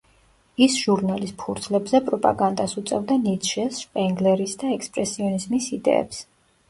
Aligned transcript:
ის 0.67 0.75
ჟურნალის 0.85 1.33
ფურცლებზე 1.41 2.01
პროპაგანდას 2.07 2.73
უწევდა 2.83 3.17
ნიცშეს, 3.27 3.83
შპენგლერის 3.85 4.57
და 4.65 4.73
ექსპრესიონიზმის 4.79 5.69
იდეებს. 5.79 6.25